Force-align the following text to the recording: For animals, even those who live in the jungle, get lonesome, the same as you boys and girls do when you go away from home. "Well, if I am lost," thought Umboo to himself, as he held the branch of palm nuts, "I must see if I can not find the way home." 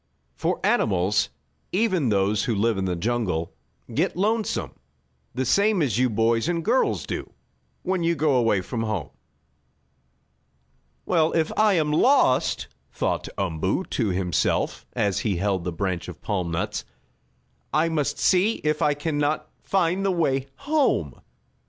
For 0.35 0.59
animals, 0.65 1.29
even 1.71 2.09
those 2.09 2.45
who 2.45 2.55
live 2.55 2.79
in 2.79 2.85
the 2.85 2.95
jungle, 2.95 3.53
get 3.93 4.17
lonesome, 4.17 4.71
the 5.35 5.45
same 5.45 5.79
as 5.83 5.99
you 5.99 6.09
boys 6.09 6.49
and 6.49 6.65
girls 6.65 7.05
do 7.05 7.31
when 7.83 8.01
you 8.01 8.15
go 8.15 8.33
away 8.33 8.61
from 8.61 8.81
home. 8.81 9.11
"Well, 11.05 11.31
if 11.33 11.51
I 11.55 11.73
am 11.73 11.91
lost," 11.91 12.67
thought 12.91 13.27
Umboo 13.37 13.83
to 13.91 14.07
himself, 14.07 14.87
as 14.93 15.19
he 15.19 15.35
held 15.37 15.65
the 15.65 15.71
branch 15.71 16.07
of 16.07 16.19
palm 16.19 16.49
nuts, 16.49 16.83
"I 17.71 17.87
must 17.87 18.17
see 18.17 18.53
if 18.63 18.81
I 18.81 18.95
can 18.95 19.19
not 19.19 19.51
find 19.61 20.03
the 20.03 20.09
way 20.09 20.47
home." 20.65 21.21